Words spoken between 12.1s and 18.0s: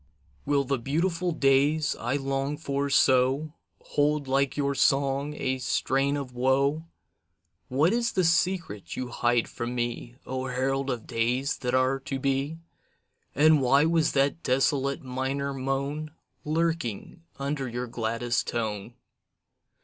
be? And why was that desolate minor moan Lurking under your